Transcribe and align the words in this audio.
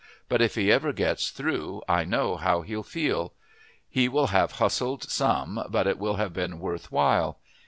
But 0.29 0.41
if 0.41 0.55
he 0.55 0.71
ever 0.71 0.93
gets 0.93 1.29
through 1.29 1.83
I 1.87 2.05
know 2.05 2.35
how 2.35 2.61
he'll 2.63 2.81
feel. 2.81 3.33
He 3.87 4.09
will 4.09 4.27
have 4.33 4.53
hustled 4.53 5.07
some, 5.11 5.63
but 5.69 5.85
it 5.85 5.99
will 5.99 6.15
have 6.15 6.33
been 6.33 6.57
worth 6.59 6.91
while. 6.91 7.37